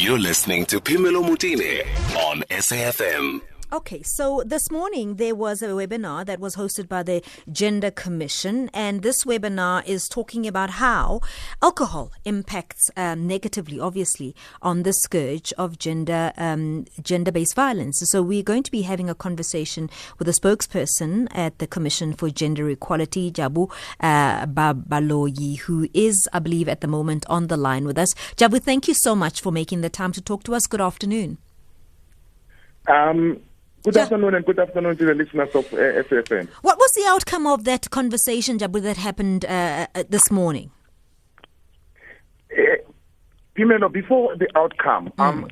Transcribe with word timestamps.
You're 0.00 0.16
listening 0.16 0.64
to 0.66 0.80
Phemelo 0.80 1.24
Motene 1.28 1.82
on 2.14 2.42
SAFM. 2.50 3.40
Okay, 3.70 4.02
so 4.02 4.42
this 4.46 4.70
morning 4.70 5.16
there 5.16 5.34
was 5.34 5.60
a 5.60 5.66
webinar 5.66 6.24
that 6.24 6.40
was 6.40 6.56
hosted 6.56 6.88
by 6.88 7.02
the 7.02 7.22
Gender 7.52 7.90
Commission, 7.90 8.70
and 8.72 9.02
this 9.02 9.24
webinar 9.24 9.86
is 9.86 10.08
talking 10.08 10.46
about 10.46 10.70
how 10.70 11.20
alcohol 11.60 12.10
impacts 12.24 12.90
um, 12.96 13.26
negatively, 13.26 13.78
obviously, 13.78 14.34
on 14.62 14.84
the 14.84 14.94
scourge 14.94 15.52
of 15.58 15.78
gender 15.78 16.32
um, 16.38 16.86
gender-based 17.02 17.54
violence. 17.54 18.02
So 18.06 18.22
we're 18.22 18.42
going 18.42 18.62
to 18.62 18.70
be 18.70 18.82
having 18.82 19.10
a 19.10 19.14
conversation 19.14 19.90
with 20.18 20.28
a 20.28 20.32
spokesperson 20.32 21.28
at 21.32 21.58
the 21.58 21.66
Commission 21.66 22.14
for 22.14 22.30
Gender 22.30 22.70
Equality, 22.70 23.30
Javu 23.30 23.70
uh, 24.00 24.46
Babaloyi, 24.46 25.58
who 25.58 25.90
is, 25.92 26.26
I 26.32 26.38
believe, 26.38 26.70
at 26.70 26.80
the 26.80 26.88
moment 26.88 27.26
on 27.28 27.48
the 27.48 27.58
line 27.58 27.84
with 27.84 27.98
us. 27.98 28.14
Javu, 28.34 28.62
thank 28.62 28.88
you 28.88 28.94
so 28.94 29.14
much 29.14 29.42
for 29.42 29.52
making 29.52 29.82
the 29.82 29.90
time 29.90 30.12
to 30.12 30.22
talk 30.22 30.42
to 30.44 30.54
us. 30.54 30.66
Good 30.66 30.80
afternoon. 30.80 31.36
Um, 32.86 33.42
Good 33.84 33.94
ja. 33.94 34.02
afternoon 34.02 34.34
and 34.34 34.44
good 34.44 34.58
afternoon 34.58 34.96
to 34.96 35.04
the 35.04 35.14
listeners 35.14 35.54
of 35.54 35.72
uh, 35.72 35.76
SFM. 35.76 36.48
What 36.62 36.78
was 36.78 36.92
the 36.92 37.06
outcome 37.06 37.46
of 37.46 37.64
that 37.64 37.90
conversation, 37.90 38.58
Javu, 38.58 38.82
that 38.82 38.96
happened 38.96 39.44
uh, 39.44 39.86
uh 39.94 40.02
this 40.08 40.30
morning? 40.30 40.70
Uh, 42.52 42.76
Phemelo, 43.56 43.90
before 43.90 44.36
the 44.36 44.48
outcome, 44.56 45.12
mm. 45.16 45.24
um, 45.24 45.48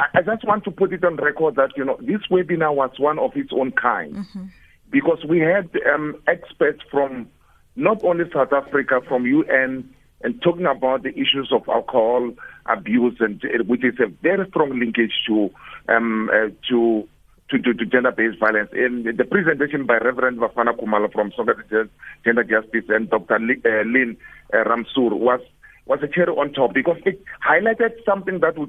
I, 0.00 0.06
I, 0.14 0.22
just 0.22 0.44
want 0.44 0.64
to 0.64 0.70
put 0.70 0.92
it 0.92 1.04
on 1.04 1.16
record 1.16 1.56
that 1.56 1.70
you 1.76 1.84
know 1.84 1.96
this 2.00 2.22
webinar 2.30 2.74
was 2.74 2.90
one 2.98 3.18
of 3.18 3.36
its 3.36 3.52
own 3.52 3.72
kind 3.72 4.16
mm-hmm. 4.16 4.44
because 4.90 5.24
we 5.28 5.38
had 5.38 5.70
um, 5.92 6.16
experts 6.26 6.80
from 6.90 7.28
not 7.76 8.02
only 8.02 8.24
South 8.32 8.52
Africa, 8.52 9.00
from 9.06 9.24
UN, 9.24 9.88
and 10.22 10.42
talking 10.42 10.66
about 10.66 11.04
the 11.04 11.10
issues 11.10 11.50
of 11.52 11.68
alcohol 11.68 12.32
abuse, 12.66 13.16
and 13.20 13.40
which 13.68 13.84
is 13.84 13.94
a 14.00 14.08
very 14.22 14.48
strong 14.48 14.78
linkage 14.78 15.12
to 15.28 15.50
um, 15.88 16.28
uh, 16.32 16.48
to 16.68 17.08
to, 17.50 17.58
to, 17.58 17.74
to 17.74 17.86
gender-based 17.86 18.38
violence. 18.38 18.70
In 18.72 19.04
the 19.16 19.24
presentation 19.24 19.86
by 19.86 19.98
Reverend 19.98 20.38
Bafana 20.38 20.76
Khumalo 20.78 21.12
from 21.12 21.32
Sonke 21.32 21.88
Gender 22.24 22.44
Justice 22.44 22.84
and 22.88 23.08
Dr. 23.08 23.36
Uh, 23.36 23.84
Lynn 23.84 24.16
uh, 24.52 24.64
Ramsoomar 24.64 25.18
was 25.18 25.40
was 25.86 26.00
a 26.02 26.06
cherry 26.08 26.32
on 26.32 26.52
top 26.52 26.74
because 26.74 26.98
it 27.06 27.22
highlighted 27.42 27.92
something 28.04 28.40
that 28.40 28.58
we 28.58 28.66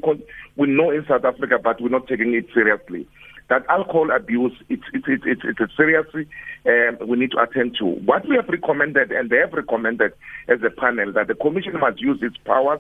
we 0.55 0.67
know 0.67 0.89
in 0.89 1.05
South 1.05 1.25
Africa, 1.25 1.59
but 1.61 1.81
we're 1.81 1.89
not 1.89 2.07
taking 2.07 2.33
it 2.33 2.45
seriously. 2.53 3.05
That 3.50 3.66
alcohol 3.67 4.09
abuse, 4.16 4.53
it's 4.69 4.83
it's 4.94 5.05
it's 5.07 5.41
it's, 5.44 5.59
a 5.59 5.67
seriously 5.75 6.27
um, 6.66 6.97
we 7.05 7.17
need 7.17 7.31
to 7.31 7.39
attend 7.39 7.75
to. 7.80 7.85
What 7.85 8.27
we 8.30 8.38
have 8.38 8.47
recommended, 8.47 9.11
and 9.11 9.30
they 9.30 9.38
have 9.38 9.52
recommended 9.52 10.13
as 10.47 10.59
a 10.63 10.69
panel, 10.69 11.11
that 11.13 11.27
the 11.27 11.35
commission 11.35 11.77
must 11.80 12.00
use 12.00 12.19
its 12.22 12.38
powers 12.45 12.80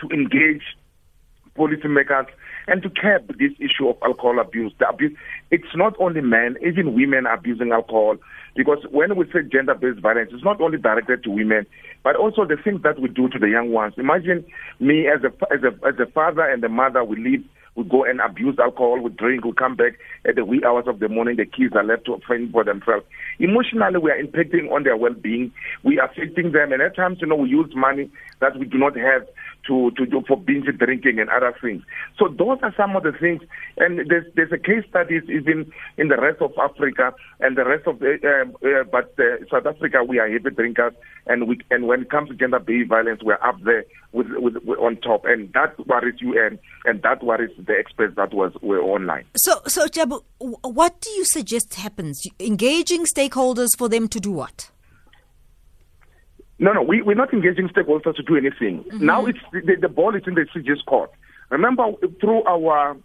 to 0.00 0.08
engage 0.14 0.62
policymakers 1.56 2.26
and 2.66 2.82
to 2.82 2.90
curb 2.90 3.28
this 3.38 3.52
issue 3.58 3.88
of 3.88 3.96
alcohol 4.02 4.38
abuse. 4.40 4.72
The 4.78 4.88
abuse, 4.88 5.16
it's 5.50 5.74
not 5.74 5.94
only 5.98 6.20
men, 6.20 6.56
even 6.66 6.94
women 6.94 7.26
abusing 7.26 7.72
alcohol. 7.72 8.16
Because 8.56 8.78
when 8.90 9.16
we 9.16 9.26
say 9.26 9.40
gender-based 9.50 10.00
violence, 10.00 10.30
it's 10.32 10.44
not 10.44 10.60
only 10.60 10.78
directed 10.78 11.24
to 11.24 11.30
women, 11.30 11.66
but 12.02 12.16
also 12.16 12.44
the 12.44 12.56
things 12.62 12.82
that 12.82 13.00
we 13.00 13.08
do 13.08 13.28
to 13.28 13.38
the 13.38 13.48
young 13.48 13.72
ones. 13.72 13.94
Imagine 13.96 14.44
me 14.78 15.08
as 15.08 15.22
a 15.24 15.32
as 15.52 15.62
a 15.64 15.86
as 15.86 15.94
a 15.98 16.10
father 16.12 16.42
and 16.42 16.62
a 16.62 16.68
mother, 16.68 17.02
we 17.04 17.16
leave 17.16 17.44
we 17.76 17.84
go 17.84 18.04
and 18.04 18.20
abuse 18.20 18.56
alcohol, 18.58 19.00
we 19.00 19.10
drink, 19.10 19.44
we 19.44 19.52
come 19.52 19.74
back 19.74 19.94
at 20.26 20.36
the 20.36 20.44
wee 20.44 20.62
hours 20.64 20.84
of 20.86 21.00
the 21.00 21.08
morning, 21.08 21.36
the 21.36 21.44
kids 21.44 21.74
are 21.74 21.82
left 21.82 22.06
to 22.06 22.18
fend 22.26 22.52
for 22.52 22.62
themselves. 22.62 23.04
Emotionally, 23.40 23.98
we 23.98 24.10
are 24.10 24.22
impacting 24.22 24.70
on 24.70 24.84
their 24.84 24.96
well-being. 24.96 25.52
We 25.82 25.98
are 25.98 26.08
affecting 26.08 26.52
them, 26.52 26.72
and 26.72 26.80
at 26.80 26.94
times, 26.94 27.18
you 27.20 27.26
know, 27.26 27.34
we 27.36 27.48
use 27.48 27.70
money 27.74 28.10
that 28.40 28.56
we 28.58 28.66
do 28.66 28.78
not 28.78 28.96
have 28.96 29.26
to, 29.66 29.90
to 29.92 30.06
do 30.06 30.22
for 30.26 30.36
binge 30.36 30.66
drinking 30.78 31.18
and 31.20 31.30
other 31.30 31.54
things. 31.60 31.82
So 32.18 32.28
those 32.28 32.58
are 32.62 32.74
some 32.76 32.96
of 32.96 33.02
the 33.02 33.12
things. 33.12 33.42
And 33.76 34.08
there's, 34.08 34.26
there's 34.34 34.52
a 34.52 34.58
case 34.58 34.84
studies 34.88 35.22
even 35.28 35.72
in 35.96 36.08
the 36.08 36.16
rest 36.16 36.40
of 36.40 36.52
Africa 36.58 37.14
and 37.40 37.56
the 37.56 37.64
rest 37.64 37.86
of 37.86 37.98
the, 37.98 38.18
uh, 38.22 38.66
uh, 38.66 38.84
but 38.84 39.14
uh, 39.18 39.44
South 39.50 39.66
Africa, 39.66 40.04
we 40.06 40.18
are 40.18 40.30
heavy 40.30 40.50
drinkers. 40.50 40.92
And 41.26 41.48
we, 41.48 41.58
and 41.70 41.86
when 41.86 42.02
it 42.02 42.10
comes 42.10 42.28
to 42.28 42.34
gender-based 42.34 42.88
violence, 42.88 43.22
we're 43.22 43.34
up 43.34 43.60
there 43.64 43.84
with, 44.12 44.28
with, 44.32 44.56
with 44.64 44.78
on 44.78 44.96
top. 44.96 45.24
And 45.24 45.52
that 45.54 45.78
worries 45.86 46.20
you 46.20 46.38
and, 46.44 46.58
and 46.84 47.02
that 47.02 47.22
worries 47.22 47.50
the 47.58 47.74
experts 47.78 48.14
that 48.16 48.34
was 48.34 48.52
were 48.60 48.82
online. 48.82 49.24
So, 49.36 49.60
so 49.66 49.86
Javu, 49.86 50.22
what 50.38 51.00
do 51.00 51.10
you 51.10 51.24
suggest 51.24 51.74
happens? 51.74 52.22
Engaging 52.38 53.04
stakeholders 53.04 53.76
for 53.76 53.88
them 53.88 54.08
to 54.08 54.20
do 54.20 54.32
what? 54.32 54.70
No, 56.58 56.72
no, 56.72 56.82
we, 56.82 57.02
we're 57.02 57.14
not 57.14 57.32
engaging 57.32 57.68
stakeholders 57.68 58.14
to 58.16 58.22
do 58.22 58.36
anything. 58.36 58.84
Mm-hmm. 58.84 59.04
Now 59.04 59.26
it's 59.26 59.38
the, 59.52 59.76
the 59.80 59.88
ball 59.88 60.14
is 60.14 60.22
in 60.26 60.34
the 60.34 60.46
CGE's 60.54 60.82
court. 60.82 61.10
Remember, 61.50 61.92
through 62.20 62.44
our 62.44 62.96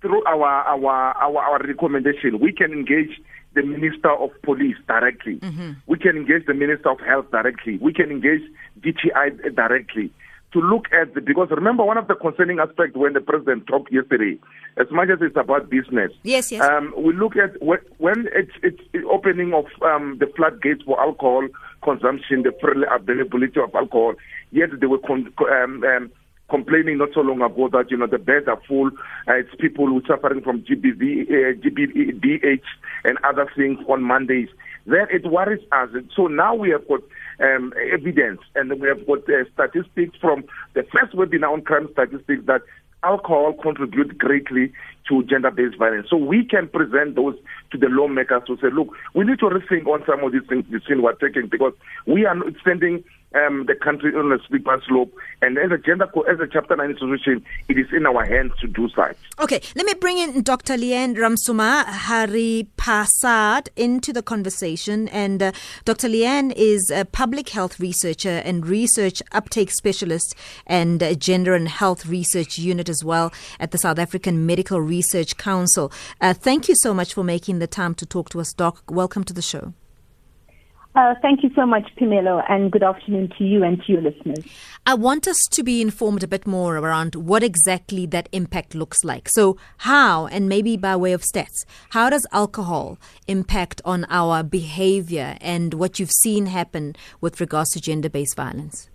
through 0.00 0.24
our, 0.26 0.44
our 0.44 1.14
our 1.14 1.38
our 1.38 1.58
recommendation, 1.58 2.38
we 2.38 2.52
can 2.52 2.72
engage 2.72 3.20
the 3.54 3.62
Minister 3.62 4.10
of 4.10 4.30
Police 4.42 4.76
directly. 4.86 5.36
Mm-hmm. 5.36 5.72
We 5.86 5.98
can 5.98 6.16
engage 6.16 6.46
the 6.46 6.54
Minister 6.54 6.90
of 6.90 7.00
Health 7.00 7.30
directly. 7.30 7.78
We 7.78 7.92
can 7.92 8.10
engage 8.10 8.42
DTI 8.80 9.54
directly 9.54 10.12
to 10.54 10.60
look 10.60 10.86
at 10.92 11.12
the 11.14 11.20
because 11.20 11.48
remember 11.50 11.84
one 11.84 11.98
of 11.98 12.06
the 12.06 12.14
concerning 12.14 12.60
aspects 12.60 12.96
when 12.96 13.12
the 13.12 13.20
president 13.20 13.66
talked 13.66 13.92
yesterday, 13.92 14.38
as 14.78 14.86
much 14.90 15.08
as 15.10 15.18
it's 15.20 15.36
about 15.36 15.68
business. 15.68 16.12
Yes, 16.22 16.50
yes. 16.50 16.62
Um, 16.62 16.94
we 16.96 17.12
look 17.12 17.36
at 17.36 17.60
when, 17.60 17.80
when 17.98 18.28
it's 18.32 18.52
it's 18.62 18.80
opening 19.10 19.52
of 19.52 19.66
um, 19.82 20.16
the 20.20 20.26
floodgates 20.36 20.82
for 20.84 20.98
alcohol 21.00 21.48
consumption, 21.82 22.44
the 22.44 22.52
free 22.60 22.86
availability 22.88 23.60
of 23.60 23.74
alcohol. 23.74 24.14
Yet 24.52 24.70
they 24.80 24.86
were 24.86 24.98
con- 24.98 25.32
um, 25.50 25.82
um, 25.82 26.12
complaining 26.48 26.98
not 26.98 27.08
so 27.14 27.20
long 27.20 27.42
ago 27.42 27.68
that 27.72 27.90
you 27.90 27.96
know 27.96 28.06
the 28.06 28.18
beds 28.18 28.46
are 28.46 28.60
full. 28.68 28.88
Uh, 29.26 29.34
it's 29.34 29.50
people 29.58 29.86
who 29.86 29.98
are 29.98 30.06
suffering 30.06 30.40
from 30.40 30.62
GBV, 30.62 31.26
uh, 31.30 31.58
GBDH 31.58 32.62
and 33.02 33.18
other 33.24 33.50
things 33.56 33.78
on 33.88 34.04
Mondays. 34.04 34.48
Then 34.86 35.06
it 35.10 35.26
worries 35.26 35.64
us. 35.72 35.88
So 36.14 36.28
now 36.28 36.54
we 36.54 36.70
have 36.70 36.86
got 36.86 37.00
um, 37.40 37.72
evidence 37.92 38.40
and 38.54 38.80
we 38.80 38.88
have 38.88 39.06
got 39.06 39.20
uh, 39.28 39.44
statistics 39.52 40.16
from 40.20 40.44
the 40.74 40.82
first 40.92 41.14
webinar 41.14 41.52
on 41.52 41.62
crime 41.62 41.88
statistics 41.92 42.42
that 42.46 42.62
alcohol 43.02 43.52
contributes 43.52 44.12
greatly 44.16 44.72
to 45.08 45.22
gender-based 45.24 45.76
violence. 45.78 46.08
So 46.08 46.16
we 46.16 46.44
can 46.44 46.68
present 46.68 47.14
those 47.14 47.36
to 47.70 47.78
the 47.78 47.88
lawmakers 47.88 48.42
to 48.46 48.56
say, 48.56 48.68
look, 48.72 48.88
we 49.14 49.24
need 49.24 49.38
to 49.40 49.46
rethink 49.46 49.86
on 49.86 50.02
some 50.06 50.24
of 50.24 50.32
these 50.32 50.46
things 50.48 50.64
we're 50.88 51.12
taking 51.14 51.48
because 51.48 51.74
we 52.06 52.24
are 52.24 52.36
sending 52.64 53.04
um, 53.34 53.66
the 53.66 53.74
country 53.74 54.14
on 54.14 54.32
a 54.32 54.38
slippery 54.46 54.80
slope. 54.86 55.14
And 55.42 55.58
as 55.58 55.70
a 55.70 55.78
gender, 55.78 56.06
co- 56.06 56.22
as 56.22 56.40
a 56.40 56.46
Chapter 56.46 56.76
9 56.76 56.90
institution, 56.90 57.44
it 57.68 57.78
is 57.78 57.86
in 57.92 58.06
our 58.06 58.24
hands 58.24 58.52
to 58.60 58.66
do 58.66 58.88
such. 58.90 59.16
Okay, 59.40 59.60
let 59.74 59.86
me 59.86 59.94
bring 59.94 60.18
in 60.18 60.42
Dr. 60.42 60.76
Leane 60.76 61.14
Ramsoomar 61.14 61.84
Hari 61.84 62.68
Pasad 62.76 63.68
into 63.76 64.12
the 64.12 64.22
conversation. 64.22 65.08
And 65.08 65.42
uh, 65.42 65.52
Dr. 65.84 66.08
Leane 66.08 66.52
is 66.52 66.90
a 66.90 67.04
public 67.04 67.50
health 67.50 67.80
researcher 67.80 68.42
and 68.44 68.66
research 68.66 69.22
uptake 69.32 69.70
specialist 69.70 70.34
and 70.66 71.02
uh, 71.02 71.14
gender 71.14 71.54
and 71.54 71.68
health 71.68 72.06
research 72.06 72.58
unit 72.58 72.88
as 72.88 73.04
well 73.04 73.32
at 73.58 73.70
the 73.70 73.78
South 73.78 73.98
African 73.98 74.46
Medical 74.46 74.80
Research 74.80 75.36
Council. 75.36 75.92
Uh, 76.20 76.34
thank 76.34 76.68
you 76.68 76.74
so 76.76 76.94
much 76.94 77.14
for 77.14 77.24
making 77.24 77.58
the 77.58 77.66
time 77.66 77.94
to 77.96 78.06
talk 78.06 78.28
to 78.30 78.40
us, 78.40 78.52
Doc. 78.52 78.82
Welcome 78.88 79.24
to 79.24 79.32
the 79.32 79.42
show. 79.42 79.74
Uh, 80.94 81.12
thank 81.22 81.42
you 81.42 81.50
so 81.56 81.66
much, 81.66 81.82
Phemelo, 81.98 82.44
and 82.48 82.70
good 82.70 82.84
afternoon 82.84 83.28
to 83.36 83.42
you 83.42 83.64
and 83.64 83.82
to 83.82 83.92
your 83.92 84.00
listeners. 84.00 84.44
I 84.86 84.94
want 84.94 85.26
us 85.26 85.38
to 85.50 85.64
be 85.64 85.82
informed 85.82 86.22
a 86.22 86.28
bit 86.28 86.46
more 86.46 86.76
around 86.76 87.16
what 87.16 87.42
exactly 87.42 88.06
that 88.06 88.28
impact 88.30 88.76
looks 88.76 89.02
like. 89.02 89.28
So, 89.30 89.56
how, 89.78 90.26
and 90.28 90.48
maybe 90.48 90.76
by 90.76 90.94
way 90.94 91.12
of 91.12 91.22
stats, 91.22 91.64
how 91.90 92.10
does 92.10 92.24
alcohol 92.30 92.98
impact 93.26 93.82
on 93.84 94.06
our 94.08 94.44
behavior 94.44 95.36
and 95.40 95.74
what 95.74 95.98
you've 95.98 96.12
seen 96.22 96.46
happen 96.46 96.94
with 97.20 97.40
regards 97.40 97.70
to 97.70 97.80
gender 97.80 98.08
based 98.08 98.36
violence? 98.36 98.88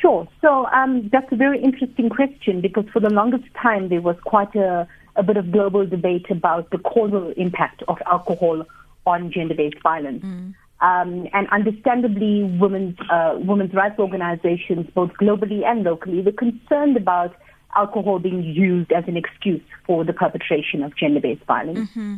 Sure. 0.00 0.28
So, 0.40 0.66
um, 0.66 1.08
that's 1.10 1.32
a 1.32 1.36
very 1.36 1.60
interesting 1.60 2.08
question 2.08 2.60
because 2.60 2.84
for 2.92 3.00
the 3.00 3.10
longest 3.10 3.52
time 3.60 3.88
there 3.88 4.00
was 4.00 4.16
quite 4.22 4.54
a, 4.54 4.86
a 5.16 5.24
bit 5.24 5.36
of 5.36 5.50
global 5.50 5.84
debate 5.84 6.26
about 6.30 6.70
the 6.70 6.78
causal 6.78 7.32
impact 7.36 7.82
of 7.88 7.98
alcohol 8.06 8.64
on 9.06 9.32
gender-based 9.32 9.82
violence. 9.82 10.24
Mm. 10.24 10.54
Um, 10.80 11.28
and 11.34 11.46
understandably, 11.50 12.44
women's 12.58 12.96
uh, 13.10 13.34
women's 13.38 13.74
rights 13.74 13.98
organizations, 13.98 14.86
both 14.94 15.10
globally 15.20 15.64
and 15.64 15.84
locally, 15.84 16.22
were 16.22 16.32
concerned 16.32 16.96
about 16.96 17.34
alcohol 17.76 18.18
being 18.18 18.42
used 18.42 18.90
as 18.90 19.04
an 19.06 19.16
excuse 19.16 19.62
for 19.86 20.04
the 20.04 20.12
perpetration 20.12 20.82
of 20.82 20.96
gender-based 20.96 21.44
violence. 21.44 21.90
Mm-hmm. 21.90 22.16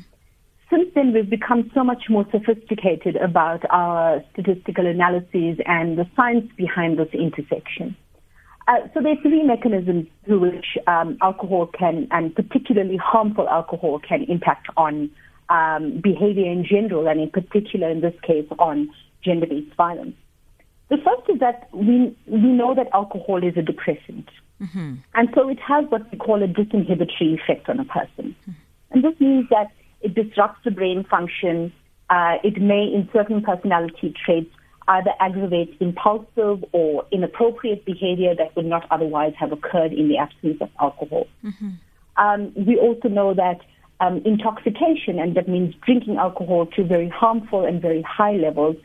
Since 0.70 0.88
then, 0.94 1.12
we've 1.12 1.28
become 1.28 1.70
so 1.74 1.84
much 1.84 2.04
more 2.08 2.24
sophisticated 2.30 3.16
about 3.16 3.62
our 3.68 4.22
statistical 4.32 4.86
analyses 4.86 5.58
and 5.66 5.98
the 5.98 6.06
science 6.16 6.50
behind 6.56 6.98
this 6.98 7.12
intersection. 7.12 7.94
Uh, 8.68 8.78
so 8.94 9.02
there 9.02 9.12
are 9.12 9.22
three 9.22 9.42
mechanisms 9.42 10.06
through 10.24 10.40
which 10.40 10.78
um, 10.86 11.18
alcohol 11.20 11.66
can, 11.66 12.06
and 12.10 12.34
particularly 12.34 12.96
harmful 12.96 13.48
alcohol, 13.48 13.98
can 13.98 14.22
impact 14.28 14.68
on 14.76 15.10
um, 15.48 16.00
behavior 16.00 16.50
in 16.50 16.64
general, 16.64 17.08
and 17.08 17.20
in 17.20 17.30
particular, 17.30 17.88
in 17.88 18.00
this 18.00 18.14
case, 18.22 18.46
on 18.58 18.90
gender-based 19.24 19.74
violence. 19.76 20.16
The 20.88 20.98
first 20.98 21.28
is 21.28 21.40
that 21.40 21.68
we 21.72 22.14
we 22.26 22.38
know 22.38 22.74
that 22.74 22.88
alcohol 22.92 23.42
is 23.42 23.56
a 23.56 23.62
depressant. 23.62 24.28
Mm-hmm. 24.60 24.94
And 25.14 25.28
so 25.34 25.48
it 25.48 25.58
has 25.60 25.86
what 25.88 26.10
we 26.12 26.18
call 26.18 26.42
a 26.42 26.46
disinhibitory 26.46 27.40
effect 27.40 27.68
on 27.68 27.80
a 27.80 27.84
person. 27.84 28.36
Mm-hmm. 28.42 28.50
And 28.90 29.04
this 29.04 29.18
means 29.18 29.48
that 29.50 29.72
it 30.02 30.14
disrupts 30.14 30.60
the 30.64 30.70
brain 30.70 31.04
function. 31.04 31.72
Uh, 32.10 32.36
it 32.44 32.60
may, 32.60 32.84
in 32.84 33.08
certain 33.12 33.42
personality 33.42 34.14
traits, 34.24 34.50
either 34.88 35.10
aggravate 35.20 35.76
impulsive 35.80 36.64
or 36.72 37.04
inappropriate 37.10 37.84
behavior 37.84 38.34
that 38.34 38.54
would 38.54 38.66
not 38.66 38.86
otherwise 38.90 39.32
have 39.38 39.52
occurred 39.52 39.92
in 39.92 40.08
the 40.08 40.18
absence 40.18 40.58
of 40.60 40.68
alcohol. 40.80 41.26
Mm-hmm. 41.44 41.70
Um, 42.16 42.52
we 42.54 42.76
also 42.76 43.08
know 43.08 43.32
that 43.34 43.60
um, 44.02 44.20
intoxication, 44.24 45.18
and 45.20 45.36
that 45.36 45.48
means 45.48 45.74
drinking 45.86 46.16
alcohol 46.16 46.66
to 46.74 46.84
very 46.84 47.08
harmful 47.08 47.64
and 47.64 47.80
very 47.80 48.02
high 48.02 48.32
levels, 48.32 48.76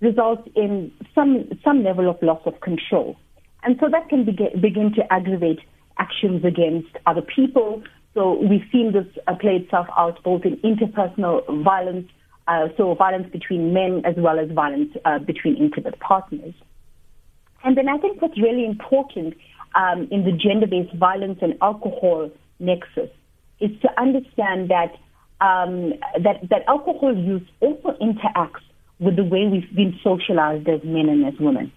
results 0.00 0.48
in 0.56 0.90
some 1.14 1.32
some 1.62 1.84
level 1.84 2.08
of 2.08 2.20
loss 2.22 2.40
of 2.46 2.60
control, 2.60 3.16
and 3.62 3.76
so 3.78 3.88
that 3.90 4.08
can 4.08 4.24
begin, 4.24 4.58
begin 4.60 4.92
to 4.94 5.12
aggravate 5.12 5.60
actions 5.98 6.44
against 6.44 6.92
other 7.06 7.22
people. 7.22 7.82
So 8.14 8.38
we've 8.40 8.66
seen 8.72 8.92
this 8.92 9.06
uh, 9.26 9.34
play 9.34 9.56
itself 9.56 9.86
out 9.98 10.22
both 10.22 10.42
in 10.44 10.56
interpersonal 10.58 11.36
violence, 11.62 12.08
uh, 12.48 12.68
so 12.76 12.94
violence 12.94 13.28
between 13.30 13.74
men 13.74 14.02
as 14.04 14.14
well 14.16 14.38
as 14.38 14.48
violence 14.50 14.92
uh, 15.04 15.18
between 15.18 15.56
intimate 15.56 15.98
partners. 16.00 16.54
And 17.64 17.76
then 17.76 17.88
I 17.88 17.98
think 17.98 18.22
what's 18.22 18.38
really 18.38 18.64
important 18.64 19.34
um, 19.74 20.08
in 20.10 20.24
the 20.24 20.32
gender-based 20.32 20.94
violence 20.94 21.38
and 21.42 21.54
alcohol 21.60 22.30
nexus 22.60 23.10
is 23.60 23.70
to 23.82 24.00
understand 24.00 24.70
that 24.70 24.94
um, 25.40 25.92
that 26.22 26.48
that 26.50 26.62
alcohol 26.68 27.16
use 27.16 27.46
also 27.60 27.96
interacts 28.00 28.62
with 28.98 29.16
the 29.16 29.24
way 29.24 29.46
we've 29.46 29.74
been 29.74 29.98
socialized 30.02 30.68
as 30.68 30.80
men 30.84 31.08
and 31.08 31.26
as 31.26 31.34
women. 31.40 31.72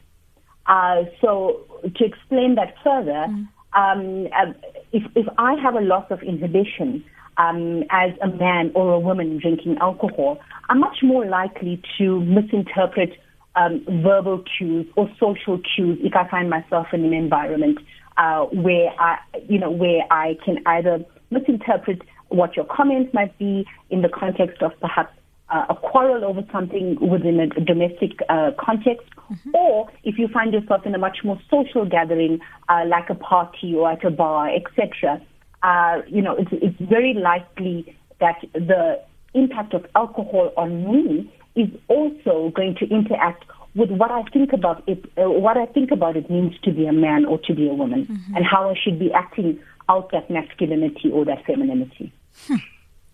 Uh, 0.67 1.03
so 1.21 1.61
to 1.95 2.05
explain 2.05 2.55
that 2.55 2.75
further, 2.83 3.27
mm. 3.27 3.47
um, 3.73 4.27
uh, 4.37 4.53
if 4.91 5.03
if 5.15 5.27
I 5.37 5.55
have 5.55 5.75
a 5.75 5.81
loss 5.81 6.05
of 6.09 6.21
inhibition 6.21 7.03
um, 7.37 7.83
as 7.89 8.11
a 8.21 8.27
man 8.27 8.71
or 8.75 8.93
a 8.93 8.99
woman 8.99 9.39
drinking 9.39 9.77
alcohol, 9.79 10.39
I'm 10.69 10.79
much 10.79 10.97
more 11.01 11.25
likely 11.25 11.81
to 11.97 12.19
misinterpret 12.21 13.17
um, 13.55 13.83
verbal 14.03 14.43
cues 14.57 14.85
or 14.95 15.09
social 15.19 15.59
cues 15.75 15.99
if 16.01 16.15
I 16.15 16.29
find 16.29 16.49
myself 16.49 16.87
in 16.93 17.03
an 17.03 17.13
environment 17.13 17.79
uh, 18.17 18.45
where 18.45 18.89
I, 18.99 19.19
you 19.47 19.59
know, 19.59 19.71
where 19.71 20.01
I 20.11 20.37
can 20.43 20.57
either 20.65 21.05
misinterpret 21.29 22.01
what 22.29 22.55
your 22.55 22.65
comments 22.65 23.13
might 23.13 23.37
be 23.37 23.65
in 23.89 24.01
the 24.01 24.09
context 24.09 24.61
of 24.61 24.71
perhaps 24.79 25.13
uh, 25.49 25.65
a 25.69 25.75
quarrel 25.75 26.25
over 26.25 26.41
something 26.51 26.97
within 26.99 27.39
a 27.39 27.47
domestic 27.61 28.19
uh, 28.29 28.51
context, 28.59 29.07
mm-hmm. 29.31 29.55
or 29.55 29.89
if 30.03 30.17
you 30.17 30.27
find 30.27 30.53
yourself 30.53 30.85
in 30.85 30.93
a 30.93 30.97
much 30.97 31.19
more 31.23 31.39
social 31.49 31.85
gathering, 31.85 32.39
uh, 32.67 32.83
like 32.85 33.09
a 33.09 33.15
party 33.15 33.73
or 33.73 33.89
at 33.91 34.03
a 34.03 34.11
bar, 34.11 34.49
etc., 34.53 35.21
uh, 35.63 36.01
you 36.07 36.21
know, 36.21 36.35
it's, 36.35 36.51
it's 36.51 36.89
very 36.89 37.13
likely 37.13 37.97
that 38.19 38.39
the 38.53 39.01
impact 39.33 39.73
of 39.73 39.85
alcohol 39.95 40.51
on 40.57 40.83
me 40.91 41.33
is 41.55 41.69
also 41.87 42.51
going 42.55 42.75
to 42.75 42.85
interact 42.89 43.43
with 43.75 43.89
what 43.91 44.11
I 44.11 44.23
think 44.33 44.53
about 44.53 44.83
it, 44.87 45.05
uh, 45.17 45.29
what 45.29 45.55
I 45.55 45.65
think 45.67 45.91
about 45.91 46.17
it 46.17 46.29
means 46.29 46.53
to 46.63 46.71
be 46.71 46.87
a 46.87 46.93
man 46.93 47.25
or 47.25 47.39
to 47.45 47.53
be 47.53 47.69
a 47.69 47.73
woman, 47.73 48.05
mm-hmm. 48.05 48.35
and 48.35 48.45
how 48.45 48.69
I 48.69 48.75
should 48.81 48.99
be 48.99 49.11
acting 49.13 49.59
out 49.89 50.11
that 50.11 50.29
masculinity 50.29 51.11
or 51.11 51.25
that 51.25 51.45
femininity. 51.45 52.13
Hmm. 52.47 52.55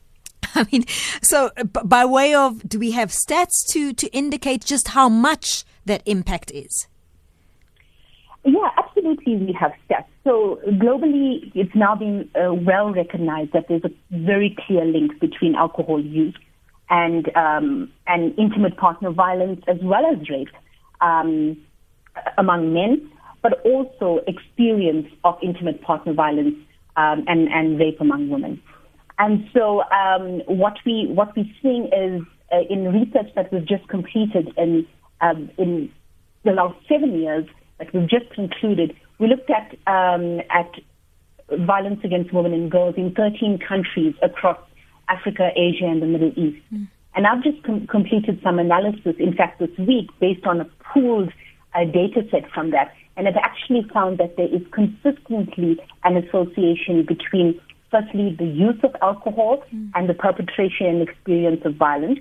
I 0.55 0.67
mean, 0.71 0.85
so 1.21 1.51
by 1.83 2.05
way 2.05 2.35
of, 2.35 2.67
do 2.67 2.77
we 2.77 2.91
have 2.91 3.09
stats 3.09 3.65
to, 3.69 3.93
to 3.93 4.07
indicate 4.09 4.63
just 4.63 4.89
how 4.89 5.09
much 5.09 5.63
that 5.85 6.03
impact 6.05 6.51
is? 6.51 6.87
Yeah, 8.45 8.69
absolutely, 8.77 9.37
we 9.37 9.53
have 9.53 9.71
stats. 9.89 10.05
So 10.23 10.59
globally, 10.65 11.51
it's 11.55 11.73
now 11.75 11.95
been 11.95 12.29
uh, 12.35 12.53
well 12.53 12.93
recognized 12.93 13.53
that 13.53 13.67
there's 13.67 13.83
a 13.83 13.91
very 14.11 14.55
clear 14.65 14.85
link 14.85 15.19
between 15.19 15.55
alcohol 15.55 15.99
use 15.99 16.35
and 16.89 17.35
um, 17.35 17.91
and 18.05 18.37
intimate 18.37 18.77
partner 18.77 19.11
violence 19.11 19.63
as 19.67 19.77
well 19.81 20.05
as 20.05 20.29
rape 20.29 20.49
um, 21.01 21.57
among 22.37 22.73
men, 22.73 23.09
but 23.43 23.61
also 23.65 24.21
experience 24.25 25.07
of 25.23 25.37
intimate 25.43 25.81
partner 25.81 26.13
violence 26.13 26.55
um, 26.95 27.23
and 27.27 27.47
and 27.49 27.77
rape 27.77 27.99
among 28.01 28.29
women. 28.29 28.61
And 29.19 29.47
so 29.53 29.83
um, 29.91 30.41
what 30.47 30.77
we 30.85 31.07
what 31.13 31.35
we're 31.35 31.45
seeing 31.61 31.85
is 31.85 32.23
uh, 32.51 32.61
in 32.69 32.91
research 32.91 33.31
that 33.35 33.51
we've 33.53 33.65
just 33.65 33.87
completed 33.89 34.51
in 34.57 34.87
um, 35.21 35.51
in 35.57 35.91
the 36.43 36.51
last 36.51 36.75
seven 36.87 37.19
years 37.19 37.45
that 37.79 37.93
we've 37.93 38.09
just 38.09 38.29
concluded, 38.33 38.95
we 39.19 39.27
looked 39.27 39.51
at 39.51 39.75
um, 39.87 40.39
at 40.49 40.71
violence 41.65 41.99
against 42.03 42.33
women 42.33 42.53
and 42.53 42.71
girls 42.71 42.95
in 42.97 43.13
13 43.13 43.59
countries 43.67 44.15
across 44.21 44.57
Africa, 45.09 45.51
Asia, 45.55 45.85
and 45.85 46.01
the 46.01 46.07
Middle 46.07 46.31
East. 46.35 46.63
Mm. 46.73 46.87
And 47.15 47.27
I've 47.27 47.43
just 47.43 47.61
com- 47.63 47.85
completed 47.87 48.39
some 48.43 48.57
analysis, 48.57 49.15
in 49.19 49.35
fact, 49.35 49.59
this 49.59 49.69
week, 49.77 50.09
based 50.19 50.45
on 50.45 50.61
a 50.61 50.65
pooled 50.93 51.31
uh, 51.75 51.85
data 51.85 52.21
set 52.31 52.49
from 52.51 52.71
that. 52.71 52.93
And 53.15 53.27
I've 53.27 53.37
actually 53.37 53.85
found 53.93 54.17
that 54.17 54.37
there 54.37 54.47
is 54.47 54.61
consistently 54.71 55.79
an 56.03 56.17
association 56.17 57.05
between, 57.05 57.59
firstly, 57.91 58.35
the 58.37 58.45
use 58.45 58.79
of 58.83 58.95
alcohol 59.01 59.63
mm. 59.73 59.91
and 59.93 60.09
the 60.09 60.13
perpetration 60.13 60.87
and 60.87 61.01
experience 61.07 61.61
of 61.65 61.75
violence, 61.75 62.19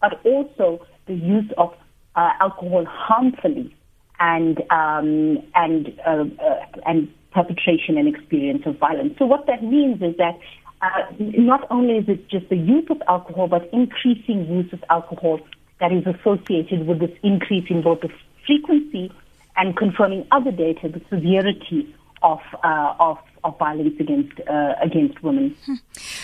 but 0.00 0.20
also 0.24 0.84
the 1.06 1.14
use 1.14 1.50
of 1.58 1.74
uh, 2.16 2.30
alcohol 2.40 2.84
harmfully 2.86 3.74
and 4.18 4.62
um, 4.70 5.38
and 5.54 5.98
uh, 6.06 6.24
uh, 6.42 6.66
and 6.86 7.08
perpetration 7.32 7.96
and 7.96 8.08
experience 8.08 8.62
of 8.66 8.78
violence. 8.78 9.14
So 9.18 9.26
what 9.26 9.46
that 9.46 9.62
means 9.62 10.02
is 10.02 10.16
that 10.16 10.38
uh, 10.82 11.02
not 11.18 11.66
only 11.70 11.98
is 11.98 12.08
it 12.08 12.28
just 12.28 12.48
the 12.48 12.56
use 12.56 12.86
of 12.90 13.02
alcohol, 13.08 13.48
but 13.48 13.68
increasing 13.72 14.46
use 14.48 14.72
of 14.72 14.82
alcohol 14.90 15.40
that 15.80 15.92
is 15.92 16.04
associated 16.06 16.86
with 16.86 17.00
this 17.00 17.12
increase 17.22 17.64
in 17.70 17.82
both 17.82 18.00
the 18.00 18.10
frequency 18.46 19.12
and 19.60 19.76
confirming 19.76 20.26
other 20.32 20.50
data, 20.50 20.88
the 20.88 21.00
severity 21.10 21.94
of 22.22 22.40
uh, 22.64 22.94
of 22.98 23.18
of 23.44 23.58
violence 23.58 23.94
against 24.00 24.40
uh, 24.48 24.72
against 24.82 25.22
women. 25.22 25.54
Hmm. 25.64 25.74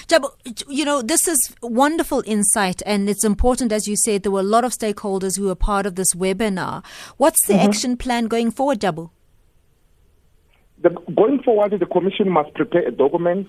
Javu, 0.08 0.28
you 0.68 0.84
know, 0.84 1.02
this 1.02 1.28
is 1.28 1.54
wonderful 1.62 2.22
insight, 2.26 2.82
and 2.84 3.08
it's 3.08 3.24
important, 3.24 3.72
as 3.72 3.86
you 3.86 3.96
said, 3.96 4.22
there 4.22 4.32
were 4.32 4.40
a 4.40 4.52
lot 4.56 4.64
of 4.64 4.72
stakeholders 4.72 5.38
who 5.38 5.46
were 5.46 5.54
part 5.54 5.86
of 5.86 5.94
this 5.94 6.14
webinar. 6.14 6.84
What's 7.16 7.46
the 7.46 7.54
mm-hmm. 7.54 7.68
action 7.68 7.96
plan 7.96 8.26
going 8.26 8.50
forward, 8.50 8.80
Javu? 8.80 9.10
The, 10.82 10.90
going 11.14 11.42
forward, 11.42 11.78
the 11.78 11.86
Commission 11.86 12.28
must 12.28 12.52
prepare 12.54 12.88
a 12.88 12.90
document 12.90 13.48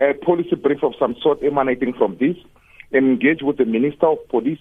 a 0.00 0.14
policy 0.14 0.56
brief 0.56 0.82
of 0.82 0.92
some 0.98 1.14
sort 1.22 1.42
emanating 1.42 1.92
from 1.94 2.16
this, 2.18 2.36
engage 2.92 3.42
with 3.42 3.56
the 3.56 3.64
Minister 3.64 4.06
of 4.06 4.18
Police, 4.28 4.58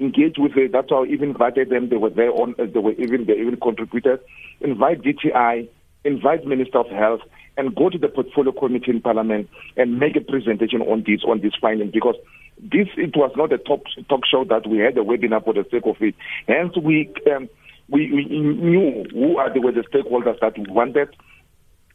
engage 0.00 0.36
with 0.38 0.54
them. 0.54 0.70
that's 0.72 0.90
how 0.90 1.04
I 1.04 1.08
even 1.08 1.30
invited 1.30 1.70
them, 1.70 1.88
they 1.88 1.96
were 1.96 2.10
there 2.10 2.30
on, 2.30 2.54
uh, 2.58 2.66
they 2.72 2.78
were 2.78 2.92
even, 2.92 3.26
they 3.26 3.34
even 3.34 3.58
contributed, 3.60 4.20
invite 4.60 5.02
DTI, 5.02 5.68
invite 6.04 6.46
Minister 6.46 6.78
of 6.78 6.88
Health, 6.88 7.20
and 7.56 7.74
go 7.74 7.90
to 7.90 7.98
the 7.98 8.08
portfolio 8.08 8.52
committee 8.52 8.90
in 8.90 9.00
Parliament 9.00 9.48
and 9.76 9.98
make 9.98 10.16
a 10.16 10.20
presentation 10.20 10.80
on 10.82 11.04
this, 11.06 11.20
on 11.26 11.40
this 11.40 11.52
finding, 11.60 11.90
because 11.90 12.16
this, 12.58 12.88
it 12.96 13.16
was 13.16 13.32
not 13.36 13.52
a 13.52 13.58
talk, 13.58 13.82
talk 14.08 14.20
show 14.30 14.44
that 14.44 14.66
we 14.66 14.78
had 14.78 14.96
a 14.96 15.02
webinar 15.02 15.44
for 15.44 15.54
the 15.54 15.64
sake 15.70 15.84
of 15.84 15.96
it. 16.00 16.14
Hence, 16.46 16.76
we, 16.82 17.12
um, 17.34 17.48
we, 17.88 18.10
we 18.12 18.24
knew 18.24 19.04
who 19.12 19.36
are 19.36 19.52
the, 19.52 19.60
were 19.60 19.72
the 19.72 19.82
stakeholders 19.82 20.40
that 20.40 20.56
we 20.58 20.64
wanted 20.68 21.14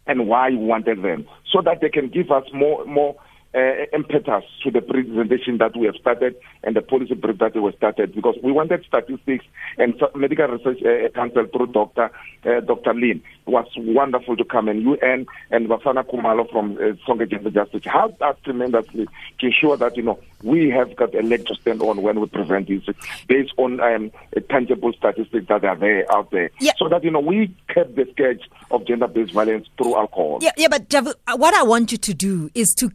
and 0.06 0.28
why 0.28 0.50
we 0.50 0.58
wanted 0.58 1.04
them, 1.04 1.28
so 1.52 1.62
that 1.62 1.82
they 1.82 1.90
can 1.90 2.08
give 2.10 2.32
us 2.32 2.46
more 2.54 2.86
more 2.86 3.16
uh, 3.58 3.86
impetus 3.94 4.44
to 4.64 4.70
the 4.70 4.82
presentation 4.82 5.58
that 5.58 5.76
we 5.76 5.88
have 5.88 5.96
started 5.96 6.36
and 6.64 6.76
the 6.76 6.82
policy 6.82 7.16
brief 7.16 7.40
that 7.40 7.56
we 7.56 7.72
started 7.76 8.14
because 8.14 8.36
we 8.44 8.52
wanted 8.52 8.86
statistics 8.86 9.46
and 9.78 10.00
medical 10.16 10.48
research 10.48 10.80
uh, 10.84 11.10
council 11.10 11.46
through 11.48 11.68
Dr. 11.68 12.12
Uh, 12.46 12.60
Dr. 12.62 12.94
Lynn. 12.94 13.22
It 13.48 13.50
was 13.50 13.68
wonderful 13.78 14.38
to 14.38 14.46
come 14.46 14.68
and 14.68 14.84
UN 14.84 15.26
and 15.50 15.68
Bafana 15.68 16.04
Khumalo 16.04 16.50
from 16.52 16.74
uh, 16.74 16.94
Sonke 17.08 17.30
Gender 17.30 17.50
Justice 17.50 17.84
helped 17.86 18.22
us 18.22 18.36
tremendously 18.44 19.08
to 19.40 19.46
ensure 19.46 19.78
that, 19.78 19.98
you 19.98 20.04
know, 20.04 20.20
we 20.44 20.70
have 20.70 20.96
got 20.96 21.16
a 21.16 21.22
leg 21.22 21.46
to 21.48 21.56
stand 21.56 21.82
on 21.82 22.04
when 22.04 22.20
we 22.20 22.28
present 22.28 22.68
this 22.68 22.84
based 23.28 23.54
on 23.58 23.80
um, 23.80 24.12
tangible 24.50 24.94
statistics 24.94 25.48
that 25.48 25.66
are 25.66 25.76
there 25.76 26.06
out 26.14 26.30
there. 26.32 26.52
Yeah. 26.60 26.74
So 26.78 26.88
that, 26.90 27.04
you 27.04 27.12
know, 27.12 27.20
we 27.20 27.56
kept 27.74 27.96
the 27.96 28.08
sketch 28.12 28.44
of 28.70 28.86
gender-based 28.86 29.34
violence 29.34 29.68
through 29.78 29.96
alcohol. 29.96 30.40
Yeah, 30.42 30.52
yeah 30.58 30.68
but 30.68 30.90
Javu, 30.90 31.14
what 31.38 31.54
I 31.56 31.64
want 31.64 31.92
you 31.92 31.98
to 31.98 32.14
do 32.14 32.52
is 32.54 32.74
to 32.78 32.92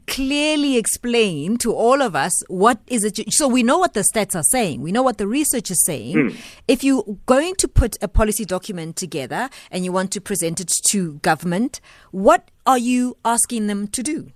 clearly 0.53 0.77
explain 0.77 1.57
to 1.57 1.73
all 1.73 2.03
of 2.03 2.15
us 2.15 2.43
what 2.49 2.79
is 2.87 3.05
it. 3.05 3.33
So 3.33 3.49
we 3.49 3.63
know 3.63 3.79
what 3.79 3.95
the 3.95 4.01
stats 4.01 4.35
are 4.35 4.43
saying. 4.43 4.83
We 4.83 4.93
know 4.93 5.03
what 5.03 5.17
the 5.17 5.27
research 5.27 5.71
is 5.71 5.83
saying. 5.87 6.17
Mm. 6.17 6.37
If 6.69 6.85
you're 6.85 7.05
going 7.25 7.55
to 7.57 7.69
put 7.69 7.97
a 8.03 8.09
policy 8.09 8.45
document 8.45 8.97
together 8.97 9.49
and 9.71 9.83
you 9.85 9.93
want 9.93 10.11
to 10.13 10.21
present 10.21 10.61
it 10.61 10.71
to 10.91 11.15
government, 11.21 11.81
what 12.11 12.51
are 12.67 12.77
you 12.77 13.17
asking 13.25 13.67
them 13.67 13.87
to 13.89 14.03
do? 14.03 14.31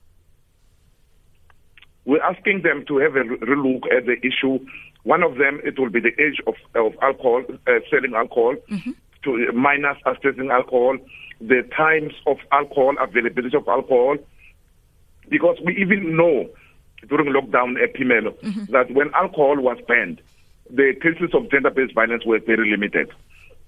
We're 2.06 2.22
asking 2.22 2.62
them 2.62 2.84
to 2.88 2.96
have 2.98 3.14
a 3.16 3.24
relook 3.24 3.82
at 3.94 4.06
the 4.06 4.16
issue. 4.22 4.64
One 5.02 5.22
of 5.22 5.36
them, 5.36 5.60
it 5.64 5.78
will 5.78 5.90
be 5.90 6.00
the 6.00 6.14
age 6.18 6.40
of, 6.46 6.54
of 6.74 6.92
alcohol, 7.02 7.42
uh, 7.66 7.72
selling 7.90 8.14
alcohol, 8.14 8.54
mm-hmm. 8.70 8.92
to 9.24 9.52
minors 9.52 9.98
accessing 10.06 10.50
alcohol, 10.50 10.96
the 11.40 11.68
times 11.76 12.14
of 12.26 12.38
alcohol, 12.52 12.94
availability 13.00 13.56
of 13.56 13.68
alcohol, 13.68 14.16
because 15.28 15.58
we 15.64 15.76
even 15.76 16.16
know 16.16 16.48
during 17.08 17.32
lockdown 17.32 17.82
at 17.82 17.94
Phemelo 17.94 18.38
mm-hmm. 18.40 18.72
that 18.72 18.90
when 18.90 19.12
alcohol 19.14 19.56
was 19.56 19.78
banned, 19.86 20.20
the 20.70 20.94
cases 21.00 21.34
of 21.34 21.50
gender-based 21.50 21.94
violence 21.94 22.24
were 22.26 22.40
very 22.40 22.70
limited. 22.70 23.10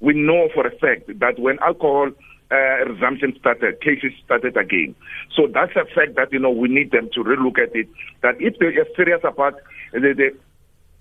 We 0.00 0.14
know 0.14 0.48
for 0.54 0.66
a 0.66 0.70
fact 0.70 1.18
that 1.18 1.38
when 1.38 1.58
alcohol 1.60 2.10
uh, 2.50 2.84
resumption 2.86 3.36
started, 3.38 3.80
cases 3.80 4.12
started 4.24 4.56
again. 4.56 4.94
So 5.36 5.46
that's 5.52 5.72
a 5.76 5.84
fact 5.94 6.16
that 6.16 6.32
you 6.32 6.38
know 6.38 6.50
we 6.50 6.68
need 6.68 6.90
them 6.90 7.10
to 7.14 7.22
relook 7.22 7.58
at 7.58 7.74
it. 7.76 7.88
That 8.22 8.40
if 8.40 8.58
they 8.58 8.66
are 8.66 8.86
serious 8.96 9.20
about 9.24 9.54
the 9.92 10.14
the 10.16 10.30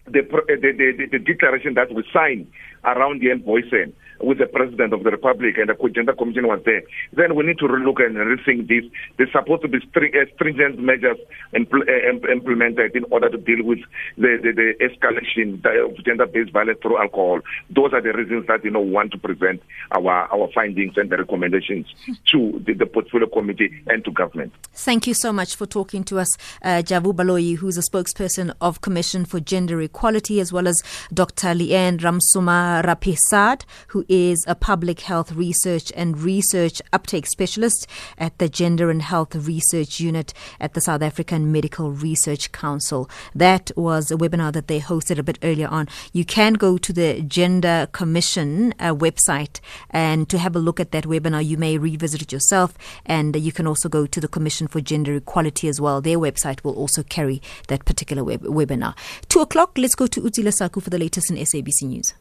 the, 0.08 0.22
the, 0.22 0.96
the, 0.98 1.08
the 1.12 1.20
declaration 1.20 1.74
that 1.74 1.94
we 1.94 2.04
signed 2.14 2.48
around 2.86 3.22
the 3.22 3.28
Envoysen, 3.28 3.92
with 4.20 4.40
the 4.40 4.48
President 4.48 4.94
of 4.94 5.04
the 5.04 5.12
Republic 5.12 5.58
and 5.58 5.70
the 5.70 5.90
Gender 5.90 6.14
Commission 6.14 6.48
was 6.48 6.62
there, 6.66 6.82
then 7.14 7.36
we 7.36 7.46
need 7.46 7.58
to 7.60 7.66
relook 7.66 8.04
and 8.06 8.16
rethink 8.16 8.68
this. 8.68 8.84
There's 9.18 9.32
supposed 9.32 9.62
to 9.64 9.68
be 9.68 9.78
uh, 9.78 10.26
stringent 10.36 10.80
measures 10.80 11.18
uh, 11.54 12.32
implemented 12.32 12.96
in 12.96 13.06
order 13.12 13.30
to 13.30 13.38
deal 13.38 13.64
with 13.64 13.80
the, 14.18 14.38
the, 14.42 14.52
the 14.52 14.74
escalation 14.84 15.64
of 15.86 16.04
gender-based 16.04 16.52
violence 16.52 16.80
through 16.82 16.98
alcohol. 16.98 17.40
Those 17.70 17.94
are 17.94 18.02
the 18.02 18.14
reasons 18.14 18.48
that 18.48 18.64
you 18.64 18.72
know 18.72 18.82
we 18.82 18.92
want 18.92 19.12
to 19.12 19.18
present 19.18 19.62
our 19.92 20.28
our 20.34 20.50
findings 20.54 20.98
and 20.98 21.10
the 21.10 21.18
recommendations 21.18 21.88
to 22.32 22.62
the, 22.66 22.74
the 22.74 22.86
portfolio 22.86 23.28
committee 23.28 23.72
and 23.88 24.04
to 24.06 24.12
government. 24.12 24.54
Thank 24.74 25.08
you 25.08 25.14
so 25.14 25.34
much 25.34 25.56
for 25.56 25.66
talking 25.66 26.04
to 26.06 26.20
us, 26.20 26.38
uh, 26.64 26.82
Javu 26.84 27.14
Baloyi, 27.14 27.58
who's 27.58 27.78
a 27.78 27.82
spokesperson 27.82 28.54
of 28.62 28.82
Commission 28.82 29.26
for 29.26 29.40
Gender 29.40 29.82
Equality, 29.82 30.40
as 30.40 30.54
well 30.54 30.68
as 30.68 30.82
Dr. 31.14 31.54
Leane 31.54 31.98
Ramsoomar 31.98 32.84
Rapisad, 32.84 33.64
who 33.88 34.06
is 34.08 34.44
a 34.48 34.56
public 34.56 35.02
health 35.02 35.32
research 35.32 35.92
and 35.96 36.20
research 36.20 36.82
uptake 36.94 37.26
specialist 37.26 37.88
at 38.18 38.38
the 38.38 38.50
Gender 38.50 38.90
and 38.90 39.02
Health 39.02 39.36
Research 39.36 40.00
Unit 40.00 40.34
at 40.60 40.74
the 40.74 40.82
South 40.82 41.02
African 41.02 41.52
Medical 41.52 41.92
Research 41.92 42.52
Council. 42.52 43.10
That 43.36 43.72
was 43.76 44.12
a 44.12 44.16
webinar 44.16 44.54
that 44.54 44.68
they 44.68 44.80
hosted 44.80 45.18
a 45.18 45.24
bit 45.24 45.40
earlier 45.44 45.68
on. 45.68 45.88
You 46.14 46.26
can 46.26 46.54
go 46.54 46.78
to 46.78 46.94
the 46.94 47.22
Gender 47.22 47.88
Commission 47.92 48.74
uh, 48.80 48.94
website 48.94 49.60
and 49.90 50.30
to 50.30 50.38
have 50.38 50.56
a 50.56 50.60
look 50.60 50.80
at 50.80 50.92
that 50.92 51.06
webinar, 51.06 51.46
you 51.46 51.58
may 51.58 51.78
revisit 51.78 52.22
it 52.22 52.32
yourself 52.32 52.78
and 53.06 53.36
you 53.36 53.52
can 53.52 53.68
also 53.68 53.90
go 53.90 54.06
to 54.06 54.20
the 54.20 54.28
Commission 54.28 54.68
for 54.68 54.82
Gender 54.82 55.16
Equality 55.16 55.68
as 55.68 55.82
well. 55.82 56.02
Their 56.02 56.18
website 56.18 56.64
will 56.64 56.76
also 56.76 57.04
carry 57.04 57.42
that 57.68 57.86
particular 57.86 58.24
web- 58.24 58.44
webinar. 58.44 58.96
Two 59.30 59.42
o'clock, 59.42 59.78
let's 59.78 59.96
go 59.96 60.08
to 60.08 60.22
Utsila 60.22 60.54
Saku 60.54 60.80
for 60.80 60.90
the 60.90 61.00
latest 61.00 61.30
in 61.30 61.38
SABC 61.38 61.84
News. 61.84 62.14